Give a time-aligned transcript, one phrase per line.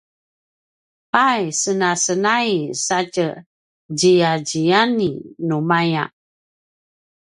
[1.11, 2.53] pai senasenai
[2.85, 3.27] satje
[3.99, 5.09] ziyaziyani
[5.47, 6.03] numaya